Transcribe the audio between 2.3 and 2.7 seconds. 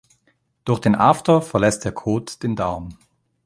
den